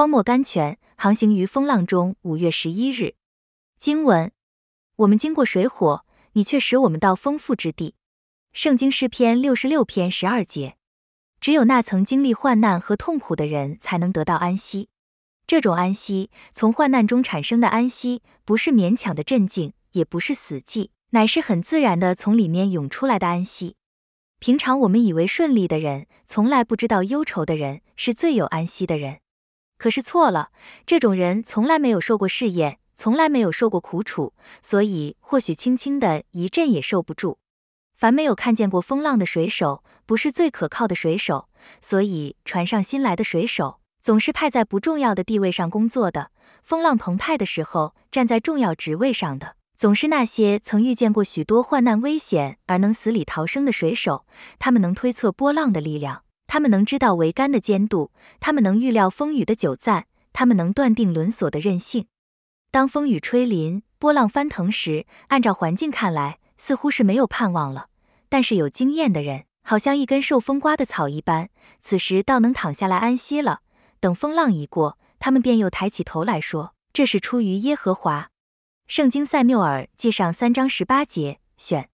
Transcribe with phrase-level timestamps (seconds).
[0.00, 2.16] 荒漠甘泉，航行于风浪中。
[2.22, 3.16] 五月十一日，
[3.78, 4.32] 经文：
[4.96, 7.96] 我们经过水火，你却使我们到丰富之地。
[8.54, 10.78] 圣经诗篇六十六篇十二节。
[11.38, 14.88] 只有那曾经历患难和痛苦的人，才能得到安息。
[15.46, 23.76] 这种安息，从患难中产生的安息，不是勉强的镇静，也不是死寂，乃是很自然的从里面涌出来的安息。
[24.38, 29.18] 平常我们以为顺利的人，从来不知道忧愁的人是最有安息的人。
[29.80, 30.50] 可是错了，
[30.84, 37.38] 这种人从来没有受过试验，从来没有受过苦楚，所以或许轻轻的一阵也受不住。
[37.94, 41.48] 凡没有看见过风浪的水手，不是最可靠的水手。
[41.80, 43.80] 所以船上新来的水手。
[44.02, 46.30] 总是派在不重要的地位上工作的，
[46.62, 54.26] 风浪澎湃的时候站在重要职位上的，总是那些曾遇见过许多患难危险而能死里逃生的水手。
[54.58, 62.08] 他们能推测波浪的力量，他们能知道桅杆的坚度，他们能预料风雨的久暂，他们能断定轮锁的韧性。
[62.72, 67.86] 当风雨吹临，波浪翻腾时，按照环境看来，似乎是没有盼望了。
[68.28, 73.60] 但是有经验的人，好像一根受风刮的草一般，此时倒能躺下来安息了。
[74.00, 78.30] 等风浪一过，他们便又抬起头来说：“这是出于耶和华。”
[78.88, 81.89] 圣经塞缪尔记上三章十八节选。